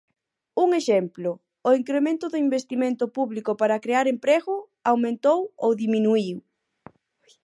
Un 0.63 0.69
exemplo: 0.81 1.29
o 1.67 1.69
incremento 1.79 2.25
do 2.29 2.41
investimento 2.47 3.03
público 3.17 3.51
para 3.61 3.81
crear 3.83 4.05
emprego 4.15 4.55
¿aumentou 4.89 5.39
ou 5.63 5.71
diminuíu? 5.83 6.37